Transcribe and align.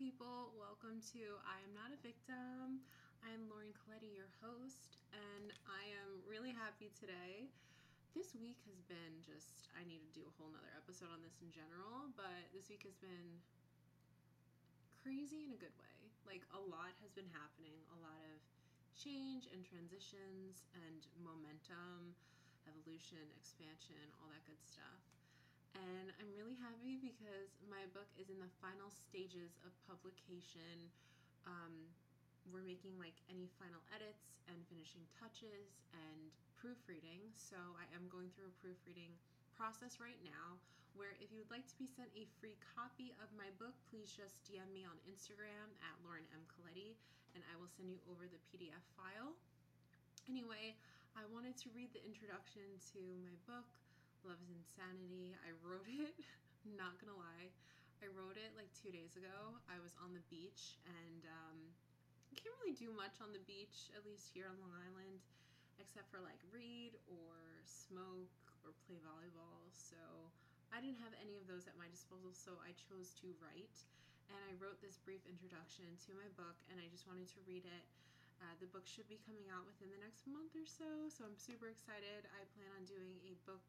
people. 0.00 0.56
Welcome 0.56 1.04
to 1.12 1.36
I 1.44 1.60
Am 1.60 1.76
Not 1.76 1.92
a 1.92 2.00
Victim. 2.00 2.80
I'm 3.20 3.52
Lauren 3.52 3.68
Colletti, 3.76 4.08
your 4.08 4.32
host, 4.40 4.96
and 5.12 5.52
I 5.68 5.92
am 5.92 6.24
really 6.24 6.56
happy 6.56 6.88
today. 6.96 7.52
This 8.16 8.32
week 8.32 8.56
has 8.64 8.80
been 8.88 9.20
just, 9.20 9.68
I 9.76 9.84
need 9.84 10.00
to 10.00 10.12
do 10.16 10.24
a 10.24 10.32
whole 10.40 10.48
nother 10.48 10.72
episode 10.72 11.12
on 11.12 11.20
this 11.20 11.36
in 11.44 11.52
general, 11.52 12.08
but 12.16 12.48
this 12.48 12.72
week 12.72 12.88
has 12.88 12.96
been 12.96 13.44
crazy 15.04 15.44
in 15.44 15.52
a 15.52 15.60
good 15.60 15.76
way. 15.76 16.08
Like, 16.24 16.48
a 16.56 16.60
lot 16.64 16.96
has 17.04 17.12
been 17.12 17.28
happening, 17.36 17.84
a 17.92 18.00
lot 18.00 18.24
of 18.32 18.40
change 18.96 19.52
and 19.52 19.68
transitions 19.68 20.64
and 20.80 21.04
momentum, 21.20 22.16
evolution, 22.64 23.28
expansion, 23.36 24.00
all 24.16 24.32
that 24.32 24.48
good 24.48 24.64
stuff 24.64 25.09
and 25.76 26.10
I'm 26.18 26.30
really 26.34 26.58
happy 26.58 26.98
because 26.98 27.54
my 27.70 27.86
book 27.94 28.08
is 28.18 28.30
in 28.30 28.38
the 28.42 28.50
final 28.58 28.90
stages 28.90 29.58
of 29.62 29.70
publication. 29.86 30.90
Um, 31.46 31.90
we're 32.48 32.66
making 32.66 32.96
like 32.98 33.14
any 33.30 33.46
final 33.60 33.80
edits 33.94 34.34
and 34.50 34.56
finishing 34.66 35.04
touches 35.14 35.78
and 35.94 36.32
proofreading. 36.58 37.30
So 37.36 37.56
I 37.78 37.86
am 37.94 38.10
going 38.10 38.32
through 38.34 38.50
a 38.50 38.56
proofreading 38.58 39.14
process 39.54 40.00
right 40.02 40.18
now 40.24 40.58
where 40.98 41.14
if 41.22 41.30
you 41.30 41.38
would 41.38 41.54
like 41.54 41.70
to 41.70 41.78
be 41.78 41.86
sent 41.86 42.10
a 42.18 42.26
free 42.42 42.58
copy 42.74 43.14
of 43.22 43.30
my 43.38 43.46
book, 43.62 43.78
please 43.86 44.10
just 44.10 44.42
DM 44.42 44.66
me 44.74 44.82
on 44.82 44.98
Instagram 45.06 45.70
at 45.86 45.94
Lauren 46.02 46.26
M. 46.34 46.42
Colletti 46.50 46.98
and 47.38 47.46
I 47.46 47.54
will 47.54 47.70
send 47.70 47.86
you 47.86 48.02
over 48.10 48.26
the 48.26 48.42
PDF 48.50 48.82
file. 48.98 49.38
Anyway, 50.26 50.74
I 51.14 51.22
wanted 51.30 51.54
to 51.62 51.70
read 51.70 51.94
the 51.94 52.02
introduction 52.02 52.66
to 52.94 53.00
my 53.22 53.34
book 53.46 53.66
Love 54.20 54.36
is 54.44 54.52
Insanity. 54.52 55.32
I 55.40 55.50
wrote 55.64 55.88
it, 56.04 56.12
not 56.76 57.00
gonna 57.00 57.16
lie. 57.16 57.48
I 58.04 58.08
wrote 58.12 58.36
it 58.36 58.52
like 58.52 58.68
two 58.76 58.92
days 58.92 59.16
ago. 59.16 59.56
I 59.68 59.80
was 59.80 59.96
on 60.00 60.12
the 60.12 60.24
beach 60.28 60.76
and 60.84 61.24
um, 61.24 61.58
I 62.28 62.36
can't 62.36 62.52
really 62.60 62.76
do 62.76 62.92
much 62.92 63.16
on 63.24 63.32
the 63.32 63.40
beach, 63.48 63.88
at 63.96 64.04
least 64.04 64.28
here 64.32 64.48
on 64.48 64.60
Long 64.60 64.76
Island, 64.76 65.24
except 65.80 66.08
for 66.12 66.20
like 66.20 66.40
read 66.52 67.00
or 67.08 67.64
smoke 67.64 68.32
or 68.60 68.76
play 68.84 69.00
volleyball. 69.00 69.64
So 69.72 70.00
I 70.68 70.84
didn't 70.84 71.00
have 71.00 71.16
any 71.16 71.40
of 71.40 71.48
those 71.48 71.64
at 71.64 71.76
my 71.80 71.88
disposal, 71.88 72.36
so 72.36 72.60
I 72.60 72.76
chose 72.76 73.16
to 73.24 73.32
write. 73.40 73.76
And 74.28 74.40
I 74.46 74.52
wrote 74.60 74.84
this 74.84 75.00
brief 75.00 75.24
introduction 75.26 75.88
to 76.06 76.10
my 76.14 76.28
book, 76.36 76.60
and 76.70 76.78
I 76.78 76.86
just 76.92 77.08
wanted 77.08 77.26
to 77.34 77.40
read 77.48 77.66
it. 77.66 77.84
Uh, 78.38 78.54
the 78.62 78.70
book 78.70 78.86
should 78.86 79.10
be 79.10 79.20
coming 79.26 79.50
out 79.52 79.66
within 79.68 79.90
the 79.92 80.00
next 80.00 80.24
month 80.24 80.54
or 80.56 80.64
so, 80.64 81.10
so 81.12 81.26
I'm 81.26 81.36
super 81.36 81.68
excited. 81.68 82.24
I 82.30 82.46
plan 82.56 82.70
on 82.72 82.88
doing 82.88 83.18
a 83.26 83.36
book 83.44 83.60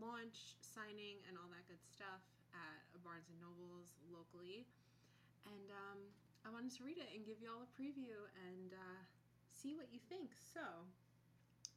launch, 0.00 0.56
signing, 0.60 1.20
and 1.28 1.36
all 1.40 1.48
that 1.52 1.64
good 1.68 1.80
stuff 1.82 2.22
at 2.52 2.80
Barnes 3.04 3.28
and 3.32 3.38
Nobles 3.40 3.96
locally. 4.08 4.68
And 5.46 5.68
um, 5.72 6.00
I 6.42 6.50
wanted 6.50 6.74
to 6.78 6.82
read 6.82 6.98
it 6.98 7.10
and 7.14 7.22
give 7.26 7.38
you 7.38 7.50
all 7.50 7.64
a 7.64 7.72
preview 7.74 8.16
and 8.48 8.74
uh, 8.74 9.00
see 9.50 9.74
what 9.74 9.90
you 9.90 10.00
think. 10.10 10.34
So, 10.38 10.62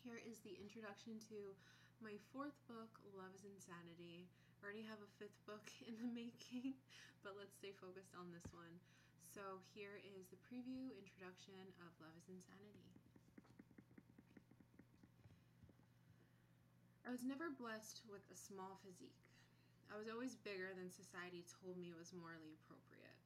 here 0.05 0.19
is 0.23 0.39
the 0.41 0.55
introduction 0.57 1.19
to 1.33 1.53
my 1.99 2.15
fourth 2.31 2.55
book, 2.71 2.95
Love 3.11 3.35
is 3.35 3.43
Insanity. 3.43 4.31
I 4.59 4.63
already 4.63 4.87
have 4.87 5.03
a 5.03 5.11
fifth 5.19 5.35
book 5.43 5.67
in 5.89 5.99
the 5.99 6.09
making, 6.11 6.75
but 7.23 7.35
let's 7.35 7.55
stay 7.59 7.75
focused 7.75 8.15
on 8.15 8.31
this 8.31 8.47
one. 8.55 8.75
So, 9.29 9.61
here 9.75 9.99
is 10.01 10.31
the 10.31 10.39
preview 10.41 10.89
introduction 10.95 11.59
of 11.83 11.91
Love 11.99 12.15
is 12.17 12.27
Insanity. 12.31 13.08
I 17.09 17.17
was 17.17 17.25
never 17.25 17.49
blessed 17.49 18.05
with 18.05 18.21
a 18.29 18.37
small 18.37 18.77
physique. 18.85 19.25
I 19.89 19.97
was 19.97 20.05
always 20.13 20.37
bigger 20.45 20.77
than 20.77 20.93
society 20.93 21.41
told 21.41 21.73
me 21.81 21.89
was 21.97 22.13
morally 22.13 22.53
appropriate. 22.53 23.17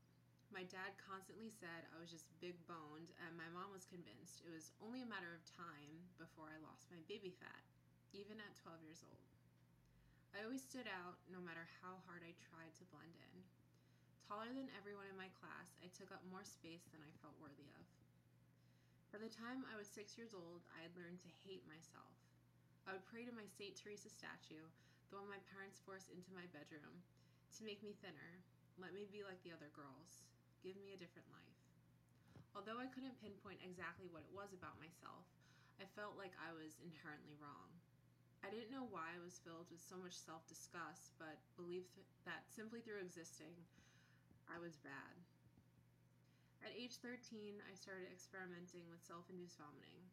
My 0.55 0.63
dad 0.71 0.95
constantly 1.03 1.51
said 1.51 1.91
I 1.91 1.99
was 1.99 2.07
just 2.07 2.31
big 2.39 2.55
boned, 2.63 3.11
and 3.27 3.35
my 3.35 3.51
mom 3.51 3.75
was 3.75 3.83
convinced 3.83 4.39
it 4.39 4.55
was 4.55 4.71
only 4.79 5.03
a 5.03 5.11
matter 5.11 5.35
of 5.35 5.43
time 5.51 5.99
before 6.15 6.47
I 6.47 6.63
lost 6.63 6.87
my 6.95 7.03
baby 7.11 7.35
fat, 7.35 7.59
even 8.15 8.39
at 8.39 8.55
12 8.63 8.87
years 8.87 9.03
old. 9.03 9.27
I 10.31 10.47
always 10.47 10.63
stood 10.63 10.87
out 10.87 11.19
no 11.27 11.43
matter 11.43 11.67
how 11.83 11.99
hard 12.07 12.23
I 12.23 12.39
tried 12.39 12.71
to 12.79 12.87
blend 12.87 13.19
in. 13.19 13.35
Taller 14.31 14.47
than 14.55 14.71
everyone 14.79 15.11
in 15.11 15.19
my 15.19 15.27
class, 15.43 15.75
I 15.83 15.91
took 15.91 16.15
up 16.15 16.23
more 16.31 16.47
space 16.47 16.87
than 16.95 17.03
I 17.03 17.19
felt 17.19 17.35
worthy 17.43 17.67
of. 17.75 17.83
By 19.11 19.19
the 19.19 19.27
time 19.27 19.67
I 19.67 19.75
was 19.75 19.91
six 19.91 20.15
years 20.15 20.31
old, 20.31 20.63
I 20.71 20.87
had 20.87 20.95
learned 20.95 21.19
to 21.27 21.39
hate 21.43 21.67
myself. 21.67 22.22
I 22.83 22.91
would 22.91 23.07
pray 23.07 23.23
to 23.23 23.31
my 23.31 23.47
St. 23.47 23.79
Teresa 23.79 24.11
statue, 24.11 24.67
the 25.07 25.15
one 25.15 25.31
my 25.31 25.39
parents 25.55 25.79
forced 25.79 26.11
into 26.11 26.35
my 26.35 26.43
bedroom, 26.51 26.99
to 27.55 27.63
make 27.63 27.79
me 27.79 27.95
thinner. 28.03 28.43
Let 28.75 28.91
me 28.91 29.07
be 29.07 29.23
like 29.23 29.39
the 29.47 29.55
other 29.55 29.71
girls. 29.71 30.27
Give 30.59 30.75
me 30.75 30.91
a 30.91 30.99
different 30.99 31.31
life. 31.31 31.59
Although 32.51 32.83
I 32.83 32.91
couldn't 32.91 33.21
pinpoint 33.23 33.63
exactly 33.63 34.11
what 34.11 34.27
it 34.27 34.35
was 34.35 34.51
about 34.51 34.81
myself, 34.83 35.23
I 35.79 35.87
felt 35.95 36.19
like 36.19 36.35
I 36.37 36.51
was 36.51 36.75
inherently 36.83 37.39
wrong. 37.39 37.71
I 38.43 38.51
didn't 38.51 38.75
know 38.75 38.85
why 38.91 39.15
I 39.15 39.23
was 39.23 39.39
filled 39.39 39.71
with 39.71 39.79
so 39.79 39.95
much 39.95 40.19
self 40.19 40.43
disgust, 40.51 41.15
but 41.15 41.39
believed 41.55 41.87
that 42.27 42.43
simply 42.51 42.83
through 42.83 42.99
existing, 42.99 43.55
I 44.51 44.59
was 44.59 44.75
bad. 44.83 45.15
At 46.59 46.75
age 46.75 46.99
13, 46.99 47.63
I 47.63 47.73
started 47.79 48.11
experimenting 48.11 48.83
with 48.91 48.99
self 48.99 49.23
induced 49.31 49.55
vomiting. 49.55 50.03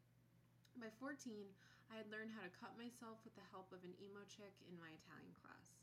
By 0.78 0.94
14, 1.02 1.50
I 1.91 1.99
had 1.99 2.06
learned 2.15 2.31
how 2.31 2.47
to 2.47 2.59
cut 2.62 2.78
myself 2.78 3.19
with 3.27 3.34
the 3.34 3.51
help 3.51 3.75
of 3.75 3.83
an 3.83 3.99
emo 3.99 4.23
chick 4.31 4.55
in 4.71 4.78
my 4.78 4.95
Italian 4.95 5.34
class. 5.43 5.83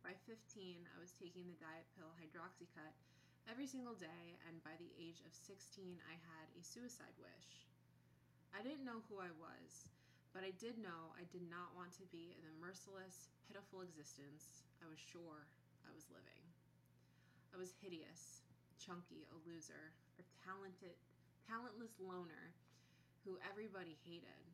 By 0.00 0.16
15, 0.24 0.80
I 0.88 0.96
was 0.96 1.12
taking 1.12 1.44
the 1.44 1.60
diet 1.60 1.84
pill 1.92 2.08
Hydroxycut 2.16 2.96
every 3.44 3.68
single 3.68 3.92
day, 3.92 4.40
and 4.48 4.64
by 4.64 4.72
the 4.80 4.88
age 4.96 5.20
of 5.28 5.36
16, 5.36 6.00
I 6.08 6.16
had 6.24 6.48
a 6.56 6.64
suicide 6.64 7.12
wish. 7.20 7.68
I 8.56 8.64
didn't 8.64 8.88
know 8.88 9.04
who 9.12 9.20
I 9.20 9.28
was, 9.36 9.92
but 10.32 10.40
I 10.40 10.56
did 10.56 10.80
know 10.80 11.12
I 11.20 11.28
did 11.28 11.44
not 11.52 11.76
want 11.76 11.92
to 12.00 12.08
be 12.08 12.32
in 12.32 12.48
the 12.48 12.56
merciless, 12.56 13.28
pitiful 13.44 13.84
existence 13.84 14.64
I 14.80 14.88
was 14.88 14.98
sure 14.98 15.44
I 15.84 15.92
was 15.92 16.08
living. 16.08 16.48
I 17.52 17.60
was 17.60 17.76
hideous, 17.76 18.40
chunky, 18.80 19.28
a 19.28 19.36
loser, 19.44 19.92
a 20.16 20.24
talented, 20.48 20.96
talentless 21.44 21.92
loner 22.00 22.56
who 23.28 23.36
everybody 23.44 24.00
hated. 24.08 24.48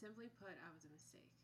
Simply 0.00 0.32
put, 0.40 0.56
I 0.64 0.72
was 0.72 0.88
a 0.88 0.92
mistake. 0.96 1.36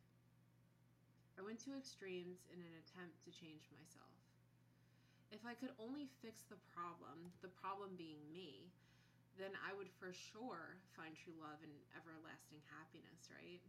I 1.37 1.45
went 1.45 1.61
to 1.69 1.77
extremes 1.77 2.49
in 2.49 2.57
an 2.57 2.75
attempt 2.81 3.21
to 3.29 3.31
change 3.37 3.69
myself. 3.69 4.17
If 5.29 5.45
I 5.45 5.53
could 5.53 5.77
only 5.77 6.09
fix 6.25 6.49
the 6.49 6.57
problem, 6.73 7.37
the 7.45 7.53
problem 7.53 8.01
being 8.01 8.25
me, 8.33 8.73
then 9.37 9.53
I 9.61 9.77
would 9.77 9.93
for 10.01 10.17
sure 10.17 10.81
find 10.97 11.13
true 11.13 11.37
love 11.37 11.61
and 11.61 11.77
everlasting 11.93 12.65
happiness, 12.73 13.29
right? 13.29 13.61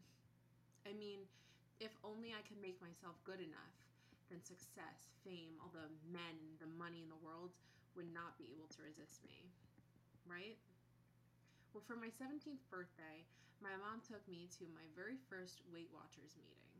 I 0.87 0.95
mean, 0.95 1.27
if 1.83 1.91
only 2.07 2.31
I 2.31 2.39
could 2.47 2.63
make 2.63 2.79
myself 2.79 3.19
good 3.27 3.43
enough, 3.43 3.75
then 4.31 4.39
success, 4.39 5.11
fame, 5.27 5.59
all 5.59 5.75
the 5.75 5.91
men, 6.07 6.39
the 6.63 6.71
money 6.79 7.03
in 7.03 7.11
the 7.11 7.19
world 7.19 7.51
would 7.99 8.07
not 8.15 8.39
be 8.39 8.55
able 8.55 8.71
to 8.71 8.87
resist 8.87 9.19
me, 9.27 9.51
right? 10.23 10.55
Well, 11.75 11.83
for 11.83 11.99
my 11.99 12.07
17th 12.15 12.63
birthday, 12.71 13.27
my 13.61 13.73
mom 13.81 14.05
took 14.05 14.21
me 14.29 14.47
to 14.57 14.69
my 14.73 14.85
very 14.93 15.17
first 15.29 15.65
Weight 15.73 15.89
Watchers 15.89 16.37
meeting. 16.37 16.73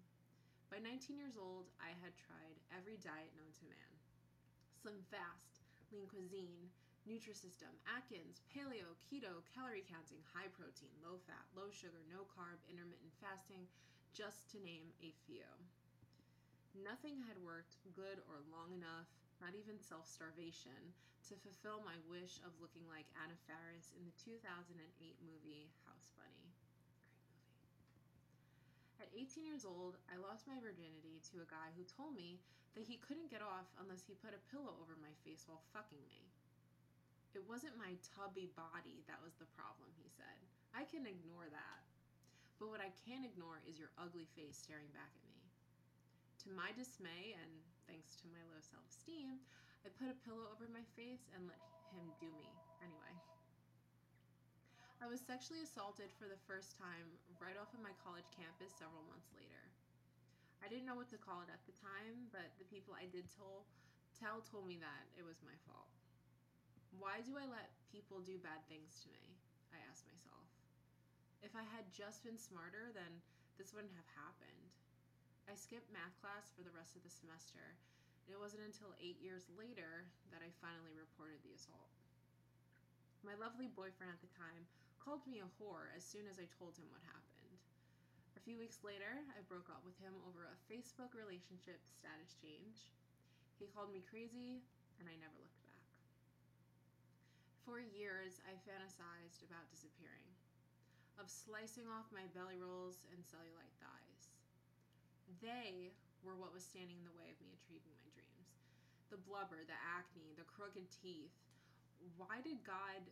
By 0.70 0.84
19 0.84 1.18
years 1.18 1.40
old, 1.40 1.72
I 1.82 1.96
had 2.04 2.14
tried 2.14 2.60
every 2.70 3.00
diet 3.00 3.34
known 3.34 3.50
to 3.60 3.66
man 3.72 3.94
Slim 4.78 5.02
Fast, 5.10 5.66
Lean 5.90 6.06
Cuisine, 6.06 6.70
Nutrisystem, 7.08 7.72
Atkins, 7.88 8.44
Paleo, 8.52 8.94
Keto, 9.08 9.42
calorie 9.50 9.88
counting, 9.88 10.22
high 10.36 10.52
protein, 10.54 10.92
low 11.00 11.18
fat, 11.24 11.48
low 11.58 11.72
sugar, 11.72 12.04
no 12.12 12.28
carb, 12.28 12.60
intermittent 12.68 13.16
fasting, 13.24 13.66
just 14.12 14.52
to 14.54 14.62
name 14.62 14.92
a 15.00 15.16
few. 15.26 15.48
Nothing 16.78 17.24
had 17.26 17.40
worked 17.42 17.80
good 17.96 18.22
or 18.28 18.44
long 18.52 18.76
enough 18.76 19.10
not 19.42 19.54
even 19.54 19.78
self 19.78 20.10
starvation, 20.10 20.94
to 21.30 21.36
fulfill 21.44 21.84
my 21.84 21.98
wish 22.08 22.40
of 22.48 22.56
looking 22.58 22.88
like 22.88 23.06
Anna 23.20 23.36
Faris 23.46 23.92
in 23.94 24.02
the 24.08 24.16
2008 24.18 24.80
movie 25.22 25.70
House 25.86 26.10
Bunny. 26.16 26.48
At 28.98 29.14
18 29.14 29.46
years 29.46 29.62
old, 29.62 30.02
I 30.10 30.18
lost 30.18 30.50
my 30.50 30.58
virginity 30.58 31.22
to 31.30 31.46
a 31.46 31.52
guy 31.52 31.70
who 31.78 31.86
told 31.86 32.18
me 32.18 32.42
that 32.74 32.86
he 32.86 32.98
couldn't 32.98 33.30
get 33.30 33.46
off 33.46 33.70
unless 33.78 34.02
he 34.02 34.18
put 34.18 34.34
a 34.34 34.48
pillow 34.50 34.74
over 34.82 34.98
my 34.98 35.14
face 35.22 35.46
while 35.46 35.62
fucking 35.70 36.02
me. 36.10 36.26
It 37.38 37.46
wasn't 37.46 37.78
my 37.78 37.94
tubby 38.02 38.50
body 38.58 39.06
that 39.06 39.22
was 39.22 39.38
the 39.38 39.50
problem, 39.54 39.94
he 40.02 40.10
said. 40.10 40.42
I 40.74 40.90
can 40.90 41.06
ignore 41.06 41.46
that. 41.54 41.82
But 42.58 42.74
what 42.74 42.82
I 42.82 42.90
can't 43.06 43.26
ignore 43.26 43.62
is 43.70 43.78
your 43.78 43.94
ugly 44.02 44.26
face 44.34 44.58
staring 44.58 44.90
back 44.98 45.14
at 45.14 45.30
me. 45.30 45.46
To 46.46 46.58
my 46.58 46.74
dismay, 46.74 47.38
and 47.38 47.54
thanks 47.86 48.18
to 48.18 48.34
my 48.34 48.42
low 48.50 48.62
self 48.66 48.82
esteem, 48.90 49.38
I 49.86 49.94
put 49.94 50.10
a 50.10 50.18
pillow 50.26 50.50
over 50.50 50.66
my 50.74 50.82
face 50.98 51.30
and 51.38 51.46
let 51.46 51.62
him 51.94 52.10
do 52.18 52.34
me 52.34 52.50
anyway. 52.82 53.14
I 54.98 55.06
was 55.06 55.22
sexually 55.22 55.62
assaulted 55.62 56.10
for 56.18 56.26
the 56.26 56.42
first 56.50 56.74
time 56.74 57.06
right 57.38 57.54
off 57.54 57.70
of 57.70 57.86
my 57.86 57.94
college 58.02 58.26
campus 58.34 58.74
several 58.74 59.06
months 59.06 59.30
later. 59.38 59.70
I 60.58 60.66
didn't 60.66 60.90
know 60.90 60.98
what 60.98 61.14
to 61.14 61.22
call 61.22 61.46
it 61.46 61.54
at 61.54 61.62
the 61.70 61.78
time, 61.78 62.34
but 62.34 62.50
the 62.58 62.66
people 62.66 62.98
I 62.98 63.06
did 63.06 63.30
tell, 63.30 63.70
tell 64.18 64.42
told 64.42 64.66
me 64.66 64.82
that 64.82 65.06
it 65.14 65.22
was 65.22 65.38
my 65.46 65.54
fault. 65.70 65.94
Why 66.98 67.22
do 67.22 67.38
I 67.38 67.46
let 67.46 67.70
people 67.94 68.26
do 68.26 68.42
bad 68.42 68.66
things 68.66 68.98
to 69.06 69.14
me? 69.14 69.38
I 69.70 69.78
asked 69.86 70.10
myself. 70.10 70.50
If 71.46 71.54
I 71.54 71.62
had 71.62 71.94
just 71.94 72.26
been 72.26 72.42
smarter, 72.42 72.90
then 72.90 73.22
this 73.62 73.78
wouldn't 73.78 73.94
have 73.94 74.18
happened. 74.18 74.74
I 75.46 75.54
skipped 75.54 75.94
math 75.94 76.18
class 76.18 76.50
for 76.58 76.66
the 76.66 76.74
rest 76.74 76.98
of 76.98 77.06
the 77.06 77.14
semester, 77.14 77.78
and 78.26 78.34
it 78.34 78.42
wasn't 78.42 78.66
until 78.66 78.98
eight 78.98 79.22
years 79.22 79.46
later 79.54 80.10
that 80.34 80.42
I 80.42 80.50
finally 80.58 80.98
reported 80.98 81.38
the 81.46 81.54
assault. 81.54 81.94
My 83.22 83.38
lovely 83.38 83.70
boyfriend 83.70 84.10
at 84.10 84.26
the 84.26 84.34
time 84.34 84.66
called 85.02 85.24
me 85.26 85.40
a 85.40 85.50
whore 85.58 85.94
as 85.96 86.04
soon 86.04 86.26
as 86.28 86.42
I 86.42 86.50
told 86.58 86.76
him 86.76 86.90
what 86.90 87.04
happened. 87.08 87.56
A 88.36 88.44
few 88.44 88.60
weeks 88.60 88.84
later, 88.86 89.24
I 89.34 89.42
broke 89.50 89.70
up 89.72 89.82
with 89.84 89.98
him 89.98 90.14
over 90.28 90.48
a 90.48 90.62
Facebook 90.70 91.16
relationship 91.18 91.82
status 91.94 92.38
change. 92.38 92.94
He 93.58 93.72
called 93.74 93.90
me 93.90 94.06
crazy, 94.06 94.62
and 95.02 95.10
I 95.10 95.18
never 95.18 95.36
looked 95.42 95.62
back. 95.66 95.86
For 97.66 97.84
years, 97.84 98.40
I 98.48 98.56
fantasized 98.64 99.44
about 99.44 99.68
disappearing, 99.74 100.32
of 101.20 101.28
slicing 101.28 101.90
off 101.92 102.08
my 102.16 102.24
belly 102.32 102.62
rolls 102.62 103.04
and 103.12 103.20
cellulite 103.26 103.76
thighs. 103.84 104.32
They 105.44 105.92
were 106.24 106.40
what 106.40 106.56
was 106.56 106.64
standing 106.64 106.96
in 106.96 107.08
the 107.08 107.18
way 107.20 107.28
of 107.28 107.40
me 107.44 107.52
achieving 107.52 107.92
my 108.00 108.08
dreams. 108.16 108.48
The 109.12 109.20
blubber, 109.20 109.68
the 109.68 109.78
acne, 109.84 110.36
the 110.40 110.48
crooked 110.48 110.88
teeth. 110.90 111.36
Why 112.16 112.40
did 112.40 112.64
God 112.64 113.04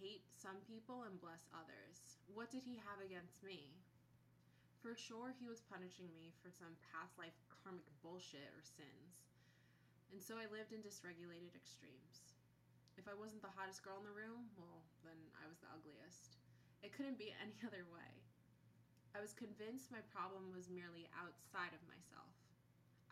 hate 0.00 0.24
some 0.32 0.64
people 0.64 1.04
and 1.04 1.20
bless 1.20 1.44
others? 1.52 2.16
What 2.32 2.48
did 2.48 2.64
he 2.64 2.80
have 2.80 3.04
against 3.04 3.44
me? 3.44 3.76
For 4.80 4.96
sure, 4.96 5.36
he 5.36 5.44
was 5.44 5.60
punishing 5.68 6.08
me 6.16 6.32
for 6.40 6.48
some 6.48 6.72
past 6.88 7.20
life 7.20 7.36
karmic 7.60 7.84
bullshit 8.00 8.48
or 8.56 8.64
sins. 8.64 9.28
And 10.08 10.24
so 10.24 10.40
I 10.40 10.48
lived 10.48 10.72
in 10.72 10.80
dysregulated 10.80 11.52
extremes. 11.52 12.32
If 12.96 13.04
I 13.04 13.14
wasn't 13.14 13.44
the 13.44 13.52
hottest 13.52 13.84
girl 13.84 14.00
in 14.00 14.08
the 14.08 14.16
room, 14.16 14.48
well, 14.56 14.80
then 15.04 15.20
I 15.36 15.44
was 15.44 15.60
the 15.60 15.70
ugliest. 15.70 16.40
It 16.80 16.96
couldn't 16.96 17.20
be 17.20 17.36
any 17.44 17.60
other 17.60 17.84
way. 17.92 18.12
I 19.12 19.20
was 19.20 19.36
convinced 19.36 19.92
my 19.92 20.00
problem 20.08 20.48
was 20.54 20.72
merely 20.72 21.12
outside 21.12 21.76
of 21.76 21.84
myself. 21.84 22.32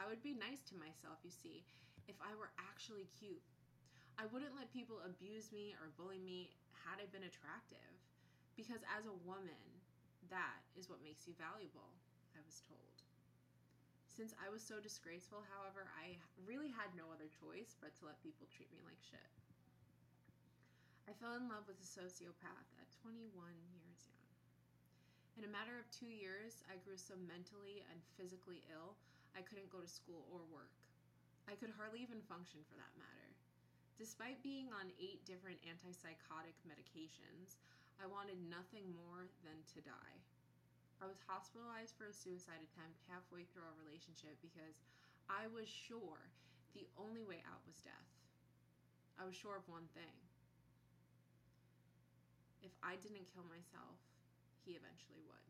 I 0.01 0.09
would 0.09 0.25
be 0.25 0.33
nice 0.33 0.63
to 0.71 0.79
myself, 0.79 1.21
you 1.27 1.35
see, 1.35 1.67
if 2.09 2.17
I 2.23 2.33
were 2.39 2.55
actually 2.57 3.11
cute. 3.19 3.43
I 4.17 4.31
wouldn't 4.31 4.55
let 4.55 4.73
people 4.75 5.03
abuse 5.03 5.51
me 5.51 5.75
or 5.79 5.95
bully 5.95 6.23
me 6.23 6.55
had 6.87 7.03
I 7.03 7.07
been 7.11 7.27
attractive. 7.27 7.95
Because 8.59 8.83
as 8.91 9.07
a 9.07 9.23
woman, 9.23 9.65
that 10.29 10.61
is 10.75 10.91
what 10.91 11.05
makes 11.05 11.31
you 11.31 11.35
valuable, 11.39 11.95
I 12.35 12.43
was 12.43 12.61
told. 12.67 13.03
Since 14.11 14.35
I 14.43 14.51
was 14.51 14.67
so 14.67 14.83
disgraceful, 14.83 15.47
however, 15.47 15.87
I 15.95 16.19
really 16.43 16.75
had 16.75 16.91
no 16.99 17.07
other 17.15 17.31
choice 17.31 17.79
but 17.79 17.95
to 17.99 18.11
let 18.11 18.19
people 18.19 18.51
treat 18.51 18.67
me 18.75 18.83
like 18.83 18.99
shit. 18.99 19.31
I 21.07 21.15
fell 21.17 21.39
in 21.39 21.47
love 21.47 21.71
with 21.71 21.79
a 21.79 21.87
sociopath 21.87 22.69
at 22.83 22.99
21 23.01 23.31
years 23.71 24.03
young. 24.11 24.29
In 25.39 25.47
a 25.47 25.55
matter 25.55 25.79
of 25.79 25.87
two 25.95 26.11
years, 26.11 26.67
I 26.67 26.83
grew 26.83 26.99
so 26.99 27.15
mentally 27.31 27.87
and 27.89 28.03
physically 28.19 28.67
ill, 28.75 28.99
I 29.39 29.47
couldn't 29.47 29.71
go 29.71 29.79
to 29.79 29.87
school 29.87 30.27
or 30.35 30.43
work. 30.51 30.75
I 31.47 31.55
could 31.55 31.71
hardly 31.79 32.03
even 32.03 32.21
function 32.27 32.61
for 32.67 32.75
that 32.75 32.93
matter. 32.99 33.28
Despite 33.99 34.39
being 34.47 34.71
on 34.71 34.95
eight 35.03 35.27
different 35.27 35.59
antipsychotic 35.67 36.55
medications, 36.63 37.59
I 37.99 38.07
wanted 38.07 38.39
nothing 38.47 38.87
more 38.95 39.27
than 39.43 39.59
to 39.75 39.83
die. 39.83 40.17
I 41.03 41.11
was 41.11 41.19
hospitalized 41.27 41.99
for 41.99 42.07
a 42.07 42.15
suicide 42.15 42.63
attempt 42.63 43.03
halfway 43.11 43.43
through 43.51 43.67
our 43.67 43.75
relationship 43.83 44.39
because 44.39 44.79
I 45.27 45.51
was 45.51 45.67
sure 45.67 46.31
the 46.79 46.87
only 46.95 47.27
way 47.27 47.43
out 47.51 47.59
was 47.67 47.83
death. 47.83 48.11
I 49.19 49.27
was 49.27 49.35
sure 49.35 49.59
of 49.59 49.67
one 49.67 49.91
thing. 49.99 50.15
If 52.63 52.71
I 52.87 52.95
didn't 53.03 53.27
kill 53.35 53.51
myself, 53.51 53.99
he 54.63 54.79
eventually 54.79 55.27
would. 55.27 55.47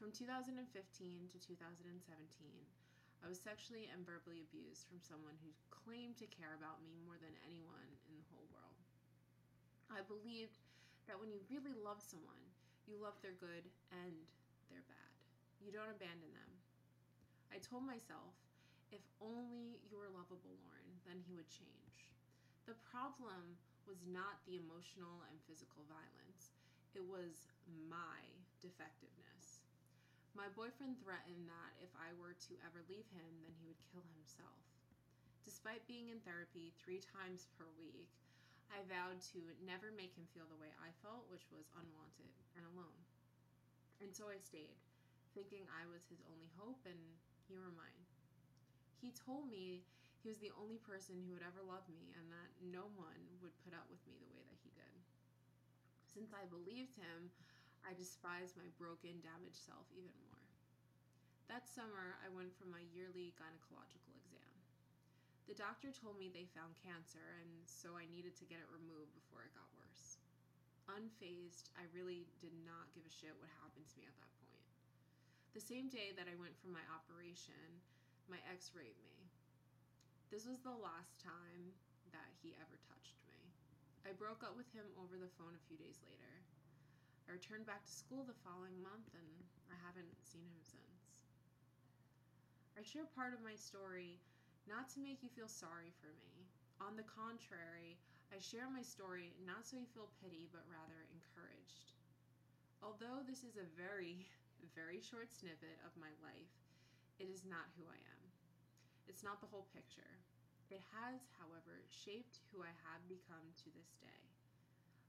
From 0.00 0.08
2015 0.08 0.56
to 0.56 1.36
2017, 1.36 2.00
I 3.20 3.28
was 3.28 3.40
sexually 3.40 3.88
and 3.92 4.00
verbally 4.04 4.40
abused 4.40 4.88
from 4.88 5.00
someone 5.04 5.36
who 5.44 5.52
claimed 5.68 6.16
to 6.18 6.28
care 6.32 6.56
about 6.56 6.80
me 6.80 6.96
more 7.04 7.20
than 7.20 7.36
anyone 7.44 7.90
in 8.08 8.16
the 8.16 8.28
whole 8.32 8.48
world. 8.48 8.80
I 9.92 10.00
believed 10.08 10.56
that 11.04 11.20
when 11.20 11.28
you 11.28 11.44
really 11.52 11.76
love 11.76 12.00
someone, 12.00 12.40
you 12.88 12.96
love 12.96 13.18
their 13.20 13.36
good 13.36 13.68
and 13.92 14.16
their 14.72 14.82
bad. 14.88 15.12
You 15.60 15.68
don't 15.70 15.92
abandon 15.92 16.32
them. 16.32 16.52
I 17.52 17.60
told 17.60 17.84
myself, 17.84 18.32
if 18.90 19.02
only 19.20 19.82
you 19.86 19.98
were 19.98 20.10
lovable, 20.10 20.56
Lauren, 20.66 20.90
then 21.06 21.20
he 21.22 21.34
would 21.36 21.50
change. 21.50 22.10
The 22.66 22.78
problem 22.90 23.58
was 23.86 24.02
not 24.06 24.42
the 24.46 24.58
emotional 24.58 25.22
and 25.30 25.38
physical 25.46 25.82
violence. 25.86 26.54
It 26.94 27.02
was 27.06 27.50
my 27.90 28.22
defectiveness. 28.62 29.29
My 30.34 30.46
boyfriend 30.54 30.96
threatened 31.02 31.50
that 31.50 31.72
if 31.82 31.90
I 31.98 32.14
were 32.14 32.38
to 32.38 32.54
ever 32.62 32.86
leave 32.86 33.06
him, 33.10 33.30
then 33.42 33.54
he 33.58 33.66
would 33.66 33.82
kill 33.90 34.06
himself. 34.14 34.62
Despite 35.42 35.88
being 35.90 36.12
in 36.12 36.22
therapy 36.22 36.70
three 36.78 37.02
times 37.02 37.50
per 37.58 37.66
week, 37.80 38.08
I 38.70 38.86
vowed 38.86 39.18
to 39.34 39.40
never 39.66 39.90
make 39.90 40.14
him 40.14 40.30
feel 40.30 40.46
the 40.46 40.60
way 40.62 40.70
I 40.78 40.94
felt, 41.02 41.26
which 41.26 41.50
was 41.50 41.66
unwanted 41.74 42.30
and 42.54 42.62
alone. 42.70 42.98
And 43.98 44.14
so 44.14 44.30
I 44.30 44.38
stayed, 44.38 44.78
thinking 45.34 45.66
I 45.66 45.90
was 45.90 46.06
his 46.06 46.22
only 46.30 46.48
hope 46.54 46.78
and 46.86 46.98
he 47.50 47.58
were 47.58 47.74
mine. 47.74 48.02
He 49.02 49.10
told 49.10 49.50
me 49.50 49.82
he 50.22 50.30
was 50.30 50.38
the 50.38 50.54
only 50.54 50.78
person 50.78 51.18
who 51.24 51.34
would 51.34 51.44
ever 51.44 51.66
love 51.66 51.84
me 51.90 52.14
and 52.14 52.30
that 52.30 52.54
no 52.62 52.86
one 52.94 53.20
would 53.42 53.56
put 53.66 53.74
up 53.74 53.90
with 53.90 54.00
me 54.06 54.14
the 54.22 54.30
way 54.30 54.44
that 54.46 54.60
he 54.62 54.70
did. 54.76 54.96
Since 56.06 56.30
I 56.30 56.46
believed 56.46 56.94
him, 56.94 57.34
I 57.86 57.96
despised 57.96 58.56
my 58.56 58.68
broken, 58.76 59.20
damaged 59.24 59.60
self 59.60 59.88
even 59.92 60.14
more. 60.28 60.44
That 61.50 61.66
summer, 61.66 62.14
I 62.22 62.30
went 62.30 62.54
for 62.54 62.70
my 62.70 62.86
yearly 62.94 63.34
gynecological 63.34 64.14
exam. 64.22 64.54
The 65.50 65.58
doctor 65.58 65.90
told 65.90 66.14
me 66.14 66.30
they 66.30 66.46
found 66.54 66.78
cancer, 66.78 67.42
and 67.42 67.50
so 67.66 67.98
I 67.98 68.06
needed 68.06 68.38
to 68.38 68.46
get 68.46 68.62
it 68.62 68.70
removed 68.70 69.10
before 69.18 69.42
it 69.42 69.56
got 69.58 69.66
worse. 69.74 70.22
Unfazed, 70.86 71.74
I 71.74 71.90
really 71.90 72.30
did 72.38 72.54
not 72.62 72.94
give 72.94 73.02
a 73.02 73.10
shit 73.10 73.34
what 73.34 73.50
happened 73.58 73.90
to 73.90 73.98
me 73.98 74.06
at 74.06 74.14
that 74.22 74.34
point. 74.46 74.62
The 75.50 75.62
same 75.62 75.90
day 75.90 76.14
that 76.14 76.30
I 76.30 76.38
went 76.38 76.54
for 76.62 76.70
my 76.70 76.86
operation, 76.94 77.82
my 78.30 78.38
ex 78.46 78.70
raped 78.70 79.02
me. 79.02 79.26
This 80.30 80.46
was 80.46 80.62
the 80.62 80.70
last 80.70 81.18
time 81.18 81.74
that 82.14 82.30
he 82.38 82.54
ever 82.54 82.78
touched 82.86 83.18
me. 83.26 83.50
I 84.06 84.14
broke 84.14 84.46
up 84.46 84.54
with 84.54 84.70
him 84.70 84.86
over 84.94 85.18
the 85.18 85.34
phone 85.34 85.58
a 85.58 85.66
few 85.66 85.74
days 85.74 85.98
later. 86.06 86.46
I 87.30 87.38
returned 87.38 87.62
back 87.62 87.86
to 87.86 87.94
school 87.94 88.26
the 88.26 88.42
following 88.42 88.74
month 88.82 89.06
and 89.14 89.30
I 89.70 89.78
haven't 89.86 90.18
seen 90.18 90.50
him 90.50 90.66
since. 90.66 91.14
I 92.74 92.82
share 92.82 93.06
part 93.06 93.30
of 93.30 93.46
my 93.46 93.54
story 93.54 94.18
not 94.66 94.90
to 94.90 94.98
make 94.98 95.22
you 95.22 95.30
feel 95.30 95.46
sorry 95.46 95.94
for 96.02 96.10
me. 96.18 96.50
On 96.82 96.98
the 96.98 97.06
contrary, 97.06 98.02
I 98.34 98.42
share 98.42 98.66
my 98.66 98.82
story 98.82 99.30
not 99.46 99.62
so 99.62 99.78
you 99.78 99.86
feel 99.94 100.10
pity, 100.18 100.50
but 100.50 100.66
rather 100.66 101.06
encouraged. 101.14 101.94
Although 102.82 103.22
this 103.22 103.46
is 103.46 103.54
a 103.54 103.72
very, 103.78 104.26
very 104.74 104.98
short 104.98 105.30
snippet 105.30 105.78
of 105.86 105.94
my 105.94 106.10
life, 106.26 106.50
it 107.22 107.30
is 107.30 107.46
not 107.46 107.70
who 107.78 107.86
I 107.86 108.00
am. 108.10 108.22
It's 109.06 109.22
not 109.22 109.38
the 109.38 109.50
whole 109.54 109.70
picture. 109.70 110.18
It 110.66 110.82
has, 110.98 111.30
however, 111.38 111.86
shaped 111.94 112.42
who 112.50 112.66
I 112.66 112.74
have 112.90 113.06
become 113.06 113.54
to 113.62 113.70
this 113.70 113.94
day. 114.02 114.18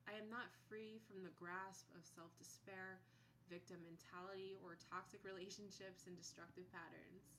I 0.10 0.18
am 0.18 0.30
not 0.30 0.54
free 0.68 1.02
from 1.06 1.22
the 1.22 1.34
grasp 1.38 1.90
of 1.94 2.06
self 2.06 2.34
despair, 2.38 3.02
victim 3.50 3.84
mentality, 3.86 4.58
or 4.64 4.80
toxic 4.90 5.22
relationships 5.22 6.08
and 6.08 6.18
destructive 6.18 6.66
patterns. 6.72 7.34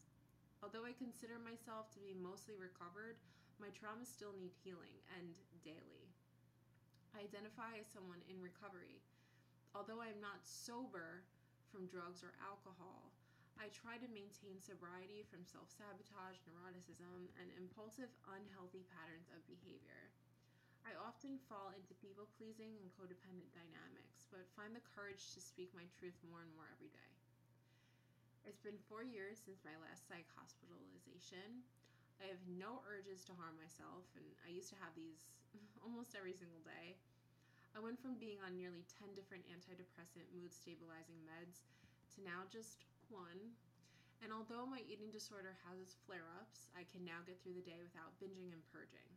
Although 0.63 0.87
I 0.87 0.95
consider 0.95 1.43
myself 1.43 1.91
to 1.95 2.01
be 2.05 2.15
mostly 2.15 2.55
recovered, 2.55 3.19
my 3.59 3.71
traumas 3.75 4.11
still 4.11 4.35
need 4.35 4.55
healing, 4.63 4.95
and 5.19 5.35
daily. 5.67 6.07
I 7.13 7.27
identify 7.27 7.77
as 7.83 7.91
someone 7.91 8.23
in 8.31 8.39
recovery. 8.41 9.03
Although 9.75 10.01
I 10.01 10.13
am 10.13 10.21
not 10.23 10.47
sober 10.47 11.25
from 11.73 11.91
drugs 11.91 12.23
or 12.23 12.37
alcohol, 12.41 13.13
I 13.61 13.69
try 13.73 14.01
to 14.01 14.15
maintain 14.17 14.61
sobriety 14.61 15.25
from 15.29 15.45
self 15.45 15.69
sabotage, 15.69 16.41
neuroticism, 16.47 17.29
and 17.41 17.49
impulsive, 17.59 18.13
unhealthy 18.29 18.85
patterns 18.89 19.29
of 19.35 19.45
behavior. 19.49 20.13
I 20.83 20.99
often 20.99 21.39
fall 21.47 21.71
into 21.75 21.95
people 22.03 22.27
pleasing 22.35 22.75
and 22.83 22.91
codependent 22.99 23.55
dynamics, 23.55 24.27
but 24.35 24.51
find 24.59 24.75
the 24.75 24.83
courage 24.83 25.31
to 25.35 25.41
speak 25.41 25.71
my 25.73 25.87
truth 25.95 26.19
more 26.27 26.43
and 26.43 26.51
more 26.59 26.67
every 26.75 26.91
day. 26.91 27.13
It's 28.43 28.59
been 28.59 28.79
four 28.91 29.07
years 29.07 29.39
since 29.39 29.63
my 29.63 29.79
last 29.79 30.11
psych 30.11 30.27
hospitalization. 30.35 31.63
I 32.19 32.27
have 32.27 32.43
no 32.51 32.83
urges 32.91 33.23
to 33.31 33.39
harm 33.39 33.55
myself, 33.55 34.11
and 34.19 34.27
I 34.43 34.51
used 34.51 34.71
to 34.75 34.81
have 34.83 34.91
these 34.99 35.31
almost 35.87 36.19
every 36.19 36.35
single 36.35 36.63
day. 36.67 36.99
I 37.73 37.81
went 37.81 38.03
from 38.03 38.19
being 38.19 38.43
on 38.43 38.59
nearly 38.59 38.83
10 38.99 39.15
different 39.15 39.47
antidepressant 39.47 40.27
mood 40.35 40.51
stabilizing 40.51 41.23
meds 41.23 41.63
to 42.15 42.27
now 42.27 42.45
just 42.51 42.85
one. 43.09 43.55
And 44.21 44.31
although 44.35 44.67
my 44.67 44.83
eating 44.87 45.11
disorder 45.15 45.55
has 45.67 45.79
its 45.79 45.99
flare 46.05 46.27
ups, 46.39 46.71
I 46.75 46.87
can 46.91 47.07
now 47.07 47.23
get 47.23 47.39
through 47.41 47.59
the 47.59 47.65
day 47.65 47.79
without 47.81 48.15
binging 48.19 48.51
and 48.51 48.63
purging. 48.71 49.09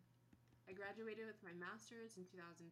I 0.65 0.74
graduated 0.74 1.29
with 1.29 1.38
my 1.45 1.53
master's 1.53 2.17
in 2.17 2.25
2021 2.25 2.65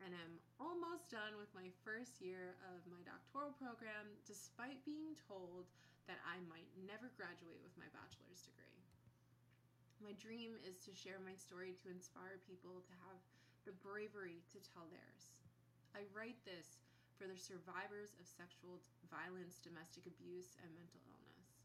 and 0.00 0.16
am 0.16 0.40
almost 0.56 1.12
done 1.12 1.36
with 1.36 1.52
my 1.52 1.68
first 1.84 2.24
year 2.24 2.56
of 2.72 2.80
my 2.88 3.04
doctoral 3.04 3.52
program, 3.60 4.08
despite 4.24 4.80
being 4.88 5.12
told 5.28 5.68
that 6.08 6.16
I 6.24 6.40
might 6.48 6.72
never 6.88 7.12
graduate 7.20 7.60
with 7.60 7.76
my 7.76 7.84
bachelor's 7.92 8.48
degree. 8.48 8.80
My 10.00 10.16
dream 10.16 10.56
is 10.64 10.80
to 10.88 10.96
share 10.96 11.20
my 11.20 11.36
story 11.36 11.76
to 11.84 11.92
inspire 11.92 12.40
people 12.48 12.80
to 12.80 12.94
have 13.04 13.20
the 13.68 13.76
bravery 13.84 14.40
to 14.56 14.58
tell 14.72 14.88
theirs. 14.88 15.36
I 15.92 16.08
write 16.16 16.40
this 16.48 16.80
for 17.20 17.28
the 17.28 17.36
survivors 17.36 18.16
of 18.16 18.24
sexual 18.24 18.80
violence, 19.12 19.60
domestic 19.60 20.08
abuse, 20.08 20.56
and 20.64 20.72
mental 20.72 21.04
illness. 21.04 21.60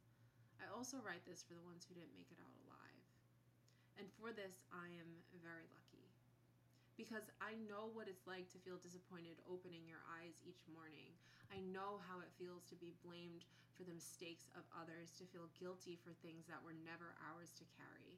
I 0.60 0.68
also 0.76 1.00
write 1.00 1.24
this 1.24 1.40
for 1.40 1.56
the 1.56 1.64
ones 1.64 1.88
who 1.88 1.96
didn't 1.96 2.20
make 2.20 2.28
it 2.36 2.44
out. 2.44 2.65
And 3.96 4.08
for 4.20 4.36
this, 4.36 4.64
I 4.72 4.92
am 5.00 5.10
very 5.40 5.68
lucky. 5.72 6.04
Because 7.00 7.28
I 7.44 7.60
know 7.68 7.92
what 7.92 8.08
it's 8.08 8.28
like 8.28 8.48
to 8.56 8.64
feel 8.64 8.80
disappointed 8.80 9.40
opening 9.48 9.84
your 9.88 10.04
eyes 10.20 10.40
each 10.48 10.64
morning. 10.72 11.12
I 11.52 11.60
know 11.72 12.00
how 12.08 12.24
it 12.24 12.32
feels 12.40 12.64
to 12.72 12.80
be 12.80 12.96
blamed 13.04 13.44
for 13.76 13.84
the 13.84 13.96
mistakes 13.96 14.48
of 14.56 14.64
others, 14.72 15.12
to 15.20 15.28
feel 15.28 15.52
guilty 15.60 16.00
for 16.00 16.16
things 16.24 16.48
that 16.48 16.64
were 16.64 16.76
never 16.88 17.16
ours 17.28 17.52
to 17.60 17.68
carry. 17.76 18.16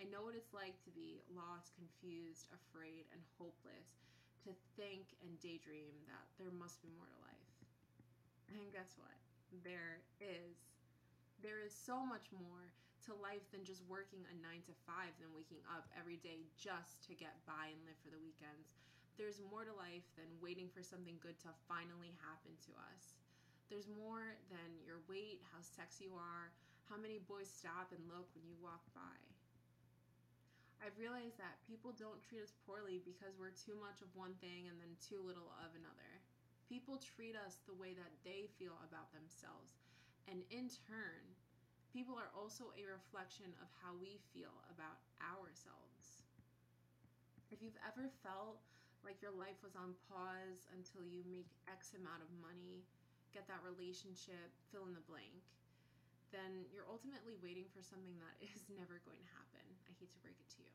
I 0.00 0.08
know 0.08 0.24
what 0.24 0.34
it's 0.34 0.56
like 0.56 0.80
to 0.88 0.92
be 0.96 1.20
lost, 1.36 1.76
confused, 1.76 2.48
afraid, 2.50 3.04
and 3.12 3.20
hopeless, 3.36 4.00
to 4.48 4.52
think 4.80 5.12
and 5.20 5.36
daydream 5.40 5.92
that 6.08 6.24
there 6.40 6.52
must 6.52 6.80
be 6.80 6.92
more 6.96 7.06
to 7.08 7.20
life. 7.24 7.50
And 8.48 8.72
guess 8.72 8.96
what? 8.96 9.16
There 9.62 10.00
is. 10.20 10.56
There 11.44 11.60
is 11.60 11.76
so 11.76 12.00
much 12.00 12.32
more 12.32 12.72
to 13.06 13.14
life 13.20 13.44
than 13.52 13.64
just 13.64 13.84
working 13.84 14.24
a 14.28 14.34
nine 14.40 14.64
to 14.64 14.74
five, 14.88 15.12
than 15.20 15.32
waking 15.36 15.60
up 15.68 15.88
every 15.92 16.16
day 16.24 16.48
just 16.56 17.04
to 17.08 17.12
get 17.12 17.36
by 17.44 17.72
and 17.72 17.80
live 17.84 18.00
for 18.00 18.08
the 18.08 18.20
weekends. 18.20 18.72
There's 19.14 19.44
more 19.44 19.62
to 19.62 19.74
life 19.76 20.04
than 20.18 20.40
waiting 20.42 20.66
for 20.72 20.82
something 20.82 21.20
good 21.22 21.38
to 21.46 21.52
finally 21.70 22.16
happen 22.24 22.56
to 22.66 22.72
us. 22.90 23.14
There's 23.68 23.86
more 23.86 24.36
than 24.50 24.82
your 24.82 25.04
weight, 25.06 25.44
how 25.54 25.62
sexy 25.62 26.10
you 26.10 26.14
are, 26.16 26.50
how 26.90 26.98
many 27.00 27.22
boys 27.22 27.48
stop 27.48 27.94
and 27.94 28.02
look 28.10 28.28
when 28.36 28.44
you 28.44 28.56
walk 28.60 28.84
by. 28.92 29.18
I've 30.84 31.00
realized 31.00 31.40
that 31.40 31.64
people 31.64 31.96
don't 31.96 32.20
treat 32.20 32.44
us 32.44 32.52
poorly 32.68 33.00
because 33.08 33.40
we're 33.40 33.56
too 33.56 33.72
much 33.80 34.04
of 34.04 34.12
one 34.12 34.36
thing 34.44 34.68
and 34.68 34.76
then 34.76 34.92
too 35.00 35.24
little 35.24 35.48
of 35.64 35.72
another. 35.72 36.20
People 36.68 37.00
treat 37.00 37.32
us 37.32 37.64
the 37.64 37.76
way 37.76 37.96
that 37.96 38.12
they 38.20 38.52
feel 38.60 38.76
about 38.84 39.08
themselves. 39.16 39.80
And 40.28 40.44
in 40.52 40.68
turn, 40.68 41.24
people 41.94 42.18
are 42.18 42.34
also 42.34 42.74
a 42.74 42.82
reflection 42.90 43.54
of 43.62 43.70
how 43.78 43.94
we 44.02 44.18
feel 44.34 44.50
about 44.66 44.98
ourselves. 45.22 46.26
If 47.54 47.62
you've 47.62 47.78
ever 47.86 48.10
felt 48.26 48.58
like 49.06 49.22
your 49.22 49.30
life 49.30 49.62
was 49.62 49.78
on 49.78 49.94
pause 50.10 50.66
until 50.74 51.06
you 51.06 51.22
make 51.30 51.46
X 51.70 51.94
amount 51.94 52.26
of 52.26 52.34
money, 52.42 52.82
get 53.30 53.46
that 53.46 53.62
relationship, 53.62 54.50
fill 54.74 54.90
in 54.90 54.98
the 54.98 55.06
blank, 55.06 55.38
then 56.34 56.66
you're 56.74 56.90
ultimately 56.90 57.38
waiting 57.38 57.70
for 57.70 57.78
something 57.78 58.18
that 58.18 58.42
is 58.50 58.66
never 58.74 58.98
going 59.06 59.22
to 59.22 59.30
happen. 59.38 59.62
I 59.86 59.94
hate 60.02 60.10
to 60.18 60.20
break 60.26 60.34
it 60.42 60.50
to 60.58 60.66
you. 60.66 60.74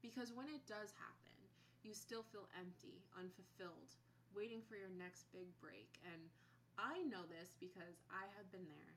Because 0.00 0.32
when 0.32 0.48
it 0.48 0.64
does 0.64 0.96
happen, 0.96 1.36
you 1.84 1.92
still 1.92 2.24
feel 2.32 2.48
empty, 2.56 3.04
unfulfilled, 3.12 3.92
waiting 4.32 4.64
for 4.64 4.80
your 4.80 4.88
next 4.96 5.28
big 5.36 5.52
break. 5.60 6.00
And 6.00 6.32
I 6.80 7.04
know 7.12 7.28
this 7.28 7.52
because 7.60 8.00
I 8.08 8.24
have 8.40 8.48
been 8.48 8.64
there. 8.72 8.96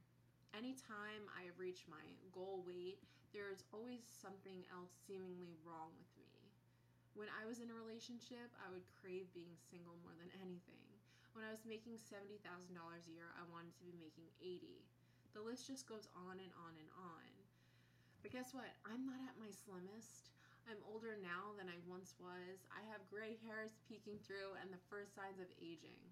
Anytime 0.52 1.32
I 1.32 1.48
have 1.48 1.56
reached 1.56 1.88
my 1.88 2.04
goal 2.36 2.60
weight, 2.68 3.00
there's 3.32 3.64
always 3.72 4.04
something 4.04 4.68
else 4.68 4.92
seemingly 5.08 5.56
wrong 5.64 5.96
with 5.96 6.12
me. 6.20 6.28
When 7.16 7.32
I 7.32 7.48
was 7.48 7.64
in 7.64 7.72
a 7.72 7.76
relationship, 7.80 8.52
I 8.60 8.68
would 8.68 8.84
crave 8.92 9.32
being 9.32 9.56
single 9.72 9.96
more 10.04 10.16
than 10.20 10.28
anything. 10.44 10.92
When 11.32 11.48
I 11.48 11.56
was 11.56 11.64
making 11.64 11.96
$70,000 11.96 12.44
a 12.44 13.16
year, 13.16 13.32
I 13.40 13.48
wanted 13.48 13.72
to 13.80 13.88
be 13.88 13.96
making 13.96 14.28
80. 14.44 14.84
The 15.32 15.40
list 15.40 15.72
just 15.72 15.88
goes 15.88 16.12
on 16.28 16.44
and 16.44 16.52
on 16.60 16.76
and 16.76 16.92
on. 17.00 17.28
But 18.20 18.36
guess 18.36 18.52
what? 18.52 18.76
I'm 18.84 19.08
not 19.08 19.24
at 19.24 19.40
my 19.40 19.48
slimmest. 19.56 20.36
I'm 20.68 20.84
older 20.84 21.16
now 21.16 21.56
than 21.56 21.72
I 21.72 21.80
once 21.88 22.20
was. 22.20 22.68
I 22.76 22.84
have 22.92 23.08
gray 23.08 23.40
hairs 23.48 23.80
peeking 23.88 24.20
through 24.28 24.60
and 24.60 24.68
the 24.68 24.84
first 24.92 25.16
signs 25.16 25.40
of 25.40 25.48
aging. 25.64 26.04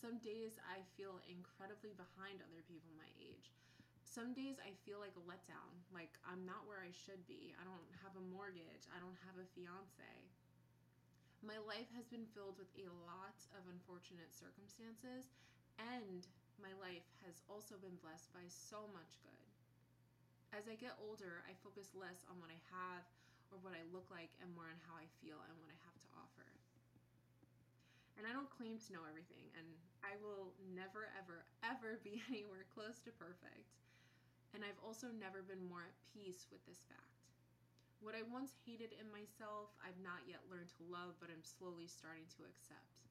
Some 0.00 0.16
days 0.24 0.56
I 0.64 0.80
feel 0.96 1.20
incredibly 1.28 1.92
behind 1.92 2.40
other 2.40 2.64
people 2.64 2.88
my 2.96 3.12
age. 3.20 3.52
Some 4.00 4.32
days 4.32 4.56
I 4.56 4.72
feel 4.88 4.96
like 4.96 5.12
a 5.12 5.28
letdown, 5.28 5.76
like 5.92 6.16
I'm 6.24 6.48
not 6.48 6.64
where 6.64 6.80
I 6.80 6.88
should 6.88 7.20
be. 7.28 7.52
I 7.60 7.68
don't 7.68 7.84
have 8.00 8.16
a 8.16 8.30
mortgage. 8.32 8.88
I 8.88 8.96
don't 8.96 9.20
have 9.28 9.36
a 9.36 9.44
fiance. 9.52 10.16
My 11.44 11.60
life 11.68 11.92
has 12.00 12.08
been 12.08 12.24
filled 12.32 12.56
with 12.56 12.72
a 12.80 12.88
lot 13.04 13.36
of 13.52 13.68
unfortunate 13.68 14.32
circumstances, 14.32 15.36
and 15.76 16.24
my 16.56 16.72
life 16.80 17.04
has 17.28 17.44
also 17.44 17.76
been 17.76 18.00
blessed 18.00 18.32
by 18.32 18.48
so 18.48 18.88
much 18.96 19.20
good. 19.20 19.48
As 20.56 20.64
I 20.64 20.80
get 20.80 20.96
older, 20.96 21.44
I 21.44 21.52
focus 21.60 21.92
less 21.92 22.24
on 22.32 22.40
what 22.40 22.48
I 22.48 22.60
have 22.72 23.04
or 23.52 23.60
what 23.60 23.76
I 23.76 23.84
look 23.92 24.08
like 24.08 24.32
and 24.40 24.48
more 24.56 24.64
on 24.64 24.80
how 24.88 24.96
I 24.96 25.04
feel 25.20 25.44
and 25.44 25.56
what 25.60 25.68
I 25.68 25.76
have 25.84 25.96
to 26.00 26.08
offer. 26.16 26.48
And 28.20 28.28
I 28.28 28.36
don't 28.36 28.52
claim 28.52 28.76
to 28.76 28.92
know 28.92 29.08
everything, 29.08 29.48
and 29.56 29.64
I 30.04 30.12
will 30.20 30.52
never, 30.76 31.08
ever, 31.16 31.48
ever 31.64 31.96
be 32.04 32.20
anywhere 32.28 32.68
close 32.68 33.00
to 33.08 33.16
perfect. 33.16 33.72
And 34.52 34.60
I've 34.60 34.76
also 34.84 35.08
never 35.08 35.40
been 35.40 35.64
more 35.64 35.88
at 35.88 35.96
peace 36.12 36.44
with 36.52 36.60
this 36.68 36.84
fact. 36.84 37.16
What 38.04 38.12
I 38.12 38.20
once 38.28 38.52
hated 38.68 38.92
in 38.92 39.08
myself, 39.08 39.72
I've 39.80 39.96
not 40.04 40.28
yet 40.28 40.44
learned 40.52 40.68
to 40.76 40.84
love, 40.92 41.16
but 41.16 41.32
I'm 41.32 41.40
slowly 41.40 41.88
starting 41.88 42.28
to 42.36 42.44
accept. 42.44 43.08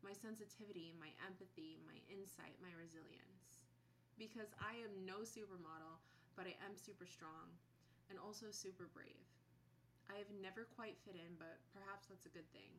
My 0.00 0.16
sensitivity, 0.16 0.96
my 0.96 1.12
empathy, 1.28 1.76
my 1.84 2.00
insight, 2.08 2.56
my 2.64 2.72
resilience. 2.72 3.60
Because 4.16 4.48
I 4.56 4.80
am 4.80 5.04
no 5.04 5.28
supermodel, 5.28 6.00
but 6.40 6.48
I 6.48 6.56
am 6.64 6.72
super 6.80 7.04
strong 7.04 7.52
and 8.08 8.16
also 8.16 8.48
super 8.48 8.88
brave. 8.96 9.28
I 10.08 10.16
have 10.16 10.32
never 10.40 10.64
quite 10.72 10.96
fit 11.04 11.20
in, 11.20 11.36
but 11.36 11.60
perhaps 11.76 12.08
that's 12.08 12.24
a 12.24 12.32
good 12.32 12.48
thing. 12.48 12.72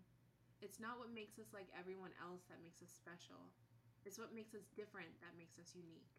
It's 0.60 0.80
not 0.80 1.00
what 1.00 1.16
makes 1.16 1.39
us 1.39 1.56
like 1.56 1.72
everyone 1.72 2.12
else 2.20 2.44
that 2.51 2.60
makes 2.60 2.84
us 2.84 2.92
special. 2.92 3.48
It's 4.04 4.20
what 4.20 4.36
makes 4.36 4.51
us 4.51 4.68
different 4.75 5.12
that 5.24 5.39
makes 5.39 5.56
us 5.56 5.72
unique. 5.72 6.12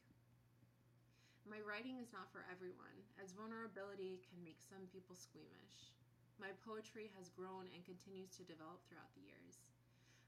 My 1.45 1.61
writing 1.61 2.01
is 2.01 2.13
not 2.13 2.33
for 2.33 2.49
everyone, 2.49 2.97
as 3.21 3.37
vulnerability 3.37 4.21
can 4.25 4.41
make 4.41 4.61
some 4.61 4.89
people 4.89 5.17
squeamish. 5.17 5.93
My 6.41 6.57
poetry 6.65 7.13
has 7.21 7.33
grown 7.33 7.69
and 7.77 7.85
continues 7.85 8.33
to 8.41 8.49
develop 8.49 8.81
throughout 8.89 9.13
the 9.13 9.29
years. 9.29 9.61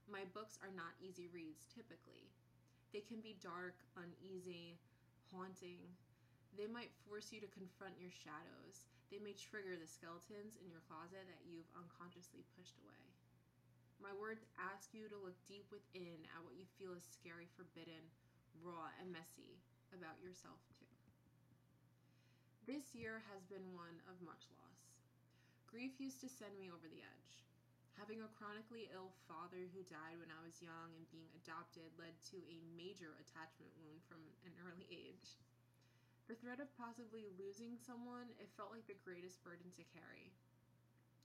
My 0.05 0.29
books 0.29 0.61
are 0.61 0.73
not 0.73 0.93
easy 1.01 1.25
reads 1.33 1.65
typically. 1.73 2.29
They 2.93 3.01
can 3.01 3.17
be 3.17 3.41
dark, 3.41 3.81
uneasy, 3.97 4.77
haunting. 5.33 5.81
They 6.53 6.69
might 6.69 6.93
force 7.09 7.33
you 7.33 7.41
to 7.41 7.49
confront 7.57 7.97
your 7.97 8.13
shadows. 8.13 8.85
They 9.09 9.17
may 9.17 9.33
trigger 9.33 9.73
the 9.73 9.89
skeletons 9.89 10.53
in 10.61 10.69
your 10.69 10.85
closet 10.85 11.25
that 11.25 11.45
you've 11.49 11.69
unconsciously 11.73 12.45
pushed 12.53 12.77
away. 12.77 13.22
Words 14.23 14.47
ask 14.55 14.95
you 14.95 15.11
to 15.11 15.19
look 15.19 15.35
deep 15.51 15.67
within 15.67 16.23
at 16.31 16.39
what 16.47 16.55
you 16.55 16.63
feel 16.79 16.95
is 16.95 17.03
scary, 17.03 17.51
forbidden, 17.59 18.07
raw, 18.63 18.87
and 18.95 19.11
messy 19.11 19.59
about 19.91 20.15
yourself, 20.23 20.63
too. 20.79 20.87
This 22.63 22.95
year 22.95 23.19
has 23.27 23.43
been 23.51 23.75
one 23.75 23.99
of 24.07 24.23
much 24.23 24.47
loss. 24.55 24.95
Grief 25.67 25.99
used 25.99 26.23
to 26.23 26.31
send 26.31 26.55
me 26.55 26.71
over 26.71 26.87
the 26.87 27.03
edge. 27.03 27.43
Having 27.99 28.23
a 28.23 28.31
chronically 28.39 28.87
ill 28.95 29.11
father 29.27 29.67
who 29.75 29.83
died 29.91 30.15
when 30.15 30.31
I 30.31 30.39
was 30.39 30.63
young 30.63 30.95
and 30.95 31.11
being 31.11 31.27
adopted 31.43 31.91
led 31.99 32.15
to 32.31 32.39
a 32.47 32.63
major 32.79 33.19
attachment 33.19 33.75
wound 33.75 34.07
from 34.07 34.23
an 34.47 34.55
early 34.63 34.87
age. 34.87 35.35
The 36.31 36.39
threat 36.39 36.63
of 36.63 36.71
possibly 36.79 37.27
losing 37.35 37.75
someone, 37.75 38.31
it 38.39 38.55
felt 38.55 38.71
like 38.71 38.87
the 38.87 39.03
greatest 39.03 39.43
burden 39.43 39.67
to 39.75 39.91
carry. 39.91 40.31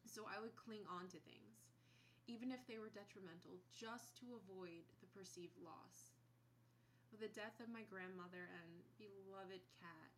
So 0.03 0.27
I 0.27 0.43
would 0.43 0.59
cling 0.59 0.83
on 0.91 1.07
to 1.15 1.23
things 1.23 1.58
even 2.29 2.53
if 2.53 2.61
they 2.69 2.77
were 2.77 2.93
detrimental, 2.93 3.57
just 3.73 4.13
to 4.21 4.37
avoid 4.37 4.85
the 5.01 5.09
perceived 5.17 5.57
loss. 5.65 6.13
With 7.09 7.25
the 7.25 7.33
death 7.33 7.57
of 7.65 7.73
my 7.73 7.89
grandmother 7.89 8.53
and 8.53 8.85
beloved 9.01 9.65
cat, 9.81 10.13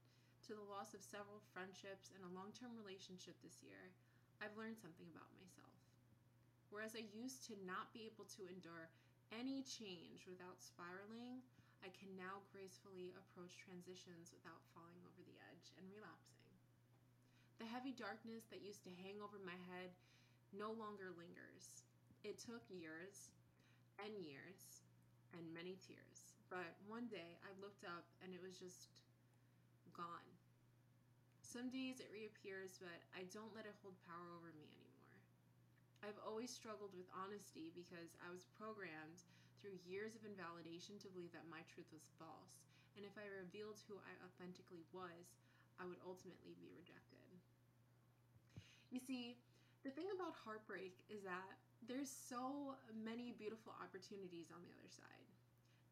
to 0.50 0.58
the 0.58 0.66
loss 0.66 0.90
of 0.98 1.06
several 1.06 1.38
friendships 1.54 2.10
and 2.10 2.26
a 2.26 2.34
long 2.34 2.50
term 2.50 2.74
relationship 2.74 3.38
this 3.38 3.62
year, 3.62 3.94
I've 4.42 4.58
learned 4.58 4.82
something 4.82 5.06
about 5.14 5.30
myself. 5.38 5.78
Whereas 6.74 6.98
I 6.98 7.06
used 7.14 7.46
to 7.46 7.54
not 7.62 7.94
be 7.94 8.10
able 8.10 8.26
to 8.34 8.50
endure 8.50 8.90
any 9.30 9.62
change 9.62 10.26
without 10.26 10.58
spiraling, 10.58 11.46
I 11.86 11.94
can 11.94 12.10
now 12.18 12.42
gracefully 12.50 13.14
approach 13.14 13.54
transitions 13.62 14.34
without 14.34 14.58
falling 14.74 14.98
over 15.06 15.22
the 15.22 15.38
edge 15.54 15.70
and 15.78 15.86
relapsing. 15.86 16.50
The 17.62 17.70
heavy 17.70 17.94
darkness 17.94 18.50
that 18.50 18.66
used 18.66 18.82
to 18.90 19.00
hang 19.06 19.22
over 19.22 19.38
my 19.38 19.56
head 19.70 19.94
no 20.50 20.74
longer 20.74 21.14
lingers. 21.14 21.86
It 22.20 22.36
took 22.36 22.60
years 22.68 23.32
and 23.96 24.12
years 24.20 24.84
and 25.32 25.42
many 25.56 25.80
tears. 25.80 26.36
But 26.52 26.76
one 26.84 27.06
day 27.08 27.38
I 27.46 27.50
looked 27.62 27.86
up 27.86 28.04
and 28.20 28.34
it 28.34 28.42
was 28.42 28.58
just 28.60 29.00
gone. 29.96 30.28
Some 31.40 31.72
days 31.72 31.98
it 31.98 32.12
reappears, 32.12 32.78
but 32.78 33.00
I 33.16 33.26
don't 33.32 33.50
let 33.56 33.66
it 33.66 33.74
hold 33.82 33.98
power 34.06 34.30
over 34.36 34.52
me 34.54 34.68
anymore. 34.70 35.18
I've 36.04 36.20
always 36.24 36.48
struggled 36.48 36.94
with 36.96 37.10
honesty 37.12 37.72
because 37.74 38.16
I 38.24 38.32
was 38.32 38.48
programmed 38.56 39.20
through 39.60 39.76
years 39.84 40.16
of 40.16 40.24
invalidation 40.24 40.96
to 41.04 41.12
believe 41.12 41.32
that 41.36 41.50
my 41.52 41.60
truth 41.68 41.90
was 41.92 42.08
false, 42.16 42.64
and 42.96 43.04
if 43.04 43.12
I 43.20 43.28
revealed 43.28 43.76
who 43.84 44.00
I 44.00 44.14
authentically 44.24 44.80
was, 44.96 45.36
I 45.76 45.84
would 45.84 46.00
ultimately 46.00 46.56
be 46.56 46.72
rejected. 46.72 47.28
You 48.88 48.98
see, 48.98 49.36
the 49.84 49.92
thing 49.92 50.08
about 50.16 50.40
heartbreak 50.40 50.96
is 51.12 51.20
that 51.28 51.60
there's 51.88 52.10
so 52.10 52.76
many 52.92 53.32
beautiful 53.36 53.72
opportunities 53.80 54.52
on 54.52 54.60
the 54.64 54.72
other 54.72 54.90
side. 54.90 55.28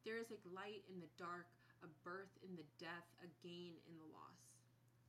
There 0.05 0.21
is 0.21 0.33
a 0.33 0.41
light 0.53 0.85
in 0.89 1.01
the 1.01 1.11
dark, 1.21 1.49
a 1.85 1.89
birth 2.05 2.33
in 2.45 2.57
the 2.57 2.67
death, 2.81 3.09
a 3.21 3.29
gain 3.41 3.77
in 3.89 3.95
the 4.01 4.09
loss. 4.13 4.41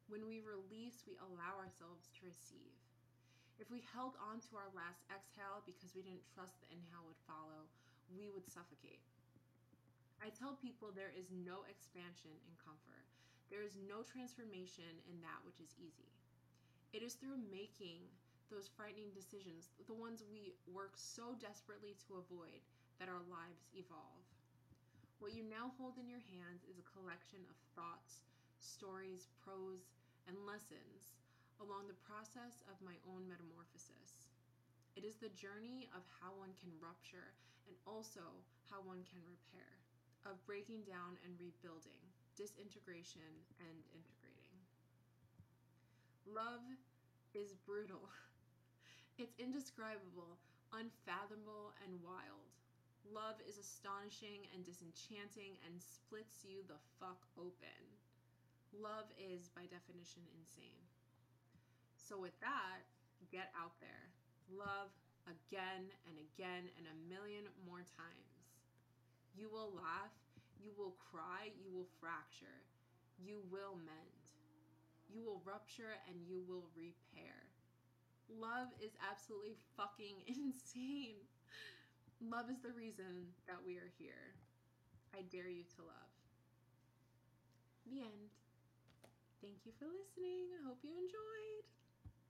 When 0.10 0.26
we 0.26 0.42
release, 0.42 1.06
we 1.06 1.22
allow 1.22 1.60
ourselves 1.62 2.10
to 2.18 2.26
receive. 2.26 2.74
If 3.60 3.68
we 3.68 3.84
held 3.92 4.16
on 4.18 4.40
to 4.50 4.58
our 4.58 4.72
last 4.72 5.04
exhale 5.12 5.62
because 5.68 5.92
we 5.94 6.02
didn't 6.02 6.26
trust 6.32 6.58
the 6.64 6.72
inhale 6.72 7.04
would 7.06 7.20
follow, 7.28 7.68
we 8.16 8.32
would 8.32 8.48
suffocate. 8.48 9.04
I 10.24 10.32
tell 10.32 10.60
people 10.60 10.92
there 10.92 11.14
is 11.16 11.32
no 11.32 11.68
expansion 11.68 12.34
in 12.48 12.54
comfort. 12.60 13.08
There 13.52 13.64
is 13.64 13.76
no 13.88 14.04
transformation 14.04 15.00
in 15.08 15.20
that 15.24 15.44
which 15.44 15.60
is 15.60 15.76
easy. 15.80 16.12
It 16.92 17.04
is 17.06 17.20
through 17.20 17.40
making 17.52 18.10
those 18.50 18.70
frightening 18.74 19.14
decisions, 19.14 19.70
the 19.86 19.96
ones 19.96 20.26
we 20.26 20.58
work 20.70 20.98
so 20.98 21.38
desperately 21.38 21.94
to 22.06 22.20
avoid, 22.20 22.62
that 22.98 23.08
our 23.08 23.24
lives 23.32 23.64
evolve. 23.78 24.26
What 25.24 25.38
you 25.38 25.48
now 25.48 25.72
hold 25.80 25.96
in 25.96 26.10
your 26.12 26.24
hands 26.34 26.68
is 26.68 26.82
a 26.82 26.92
collection 26.92 27.40
of 27.48 27.58
thoughts, 27.78 28.28
stories, 28.60 29.32
prose, 29.40 29.88
and 30.28 30.36
lessons 30.44 31.16
along 31.60 31.88
the 31.88 32.04
process 32.08 32.64
of 32.72 32.80
my 32.80 32.96
own 33.08 33.28
metamorphosis. 33.28 34.32
It 34.96 35.04
is 35.04 35.20
the 35.20 35.32
journey 35.36 35.88
of 35.92 36.04
how 36.20 36.36
one 36.36 36.56
can 36.60 36.72
rupture 36.80 37.36
and 37.68 37.76
also 37.84 38.24
how 38.72 38.80
one 38.84 39.04
can 39.08 39.22
repair, 39.28 39.80
of 40.26 40.40
breaking 40.48 40.88
down 40.88 41.20
and 41.24 41.36
rebuilding, 41.40 42.00
disintegration 42.36 43.28
and 43.60 43.78
integrating. 43.92 44.56
Love 46.28 46.64
is 47.36 47.54
brutal. 47.68 48.08
It's 49.20 49.36
indescribable, 49.36 50.40
unfathomable, 50.72 51.76
and 51.84 52.00
wild. 52.00 52.56
Love 53.04 53.36
is 53.44 53.60
astonishing 53.60 54.48
and 54.56 54.64
disenchanting 54.64 55.60
and 55.68 55.76
splits 55.76 56.48
you 56.48 56.64
the 56.72 56.80
fuck 57.04 57.28
open. 57.36 57.84
Love 58.72 59.12
is, 59.20 59.52
by 59.52 59.68
definition, 59.68 60.24
insane. 60.40 60.80
So, 62.00 62.16
with 62.16 62.32
that, 62.40 62.88
get 63.28 63.52
out 63.60 63.76
there. 63.84 64.08
Love 64.56 64.88
again 65.28 65.92
and 66.08 66.16
again 66.16 66.72
and 66.80 66.88
a 66.88 67.02
million 67.12 67.44
more 67.68 67.84
times. 67.84 68.56
You 69.36 69.52
will 69.52 69.76
laugh, 69.76 70.16
you 70.64 70.72
will 70.80 70.96
cry, 70.96 71.52
you 71.60 71.76
will 71.76 71.92
fracture, 72.00 72.64
you 73.20 73.44
will 73.52 73.76
mend, 73.84 74.24
you 75.12 75.28
will 75.28 75.44
rupture, 75.44 76.00
and 76.08 76.24
you 76.24 76.40
will 76.48 76.72
repair. 76.72 77.49
Love 78.30 78.70
is 78.80 78.92
absolutely 79.02 79.58
fucking 79.76 80.24
insane. 80.28 81.16
Love 82.22 82.50
is 82.50 82.62
the 82.62 82.72
reason 82.72 83.34
that 83.48 83.58
we 83.66 83.78
are 83.78 83.92
here. 83.98 84.36
I 85.16 85.24
dare 85.24 85.50
you 85.50 85.64
to 85.76 85.84
love. 85.84 86.12
The 87.86 88.00
end. 88.02 88.30
Thank 89.42 89.66
you 89.66 89.74
for 89.78 89.86
listening. 89.88 90.52
I 90.60 90.64
hope 90.68 90.80
you 90.84 90.92
enjoyed. 90.96 91.79